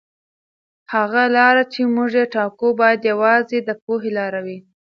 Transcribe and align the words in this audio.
هغه 0.93 1.23
لاره 1.35 1.63
چې 1.73 1.81
موږ 1.95 2.11
یې 2.19 2.25
ټاکو 2.33 2.67
باید 2.79 3.09
یوازې 3.11 3.57
د 3.63 3.69
پوهې 3.83 4.09
لاره 4.17 4.39
وي. 4.45 4.57